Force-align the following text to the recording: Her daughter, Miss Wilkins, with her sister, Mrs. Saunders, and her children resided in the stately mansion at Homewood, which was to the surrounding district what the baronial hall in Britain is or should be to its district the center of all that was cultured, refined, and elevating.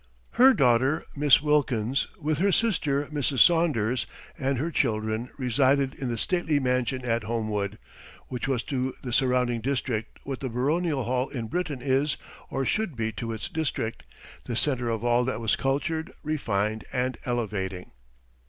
Her 0.31 0.55
daughter, 0.55 1.05
Miss 1.15 1.43
Wilkins, 1.43 2.07
with 2.17 2.39
her 2.39 2.51
sister, 2.51 3.05
Mrs. 3.13 3.37
Saunders, 3.37 4.07
and 4.35 4.57
her 4.57 4.71
children 4.71 5.29
resided 5.37 5.93
in 5.93 6.09
the 6.09 6.17
stately 6.17 6.59
mansion 6.59 7.05
at 7.05 7.25
Homewood, 7.25 7.77
which 8.27 8.47
was 8.47 8.63
to 8.63 8.95
the 9.03 9.13
surrounding 9.13 9.61
district 9.61 10.17
what 10.23 10.39
the 10.39 10.49
baronial 10.49 11.03
hall 11.03 11.29
in 11.29 11.45
Britain 11.45 11.83
is 11.83 12.17
or 12.49 12.65
should 12.65 12.95
be 12.95 13.11
to 13.11 13.31
its 13.31 13.47
district 13.47 14.01
the 14.45 14.55
center 14.55 14.89
of 14.89 15.03
all 15.05 15.23
that 15.23 15.39
was 15.39 15.55
cultured, 15.55 16.11
refined, 16.23 16.83
and 16.91 17.19
elevating. 17.23 17.91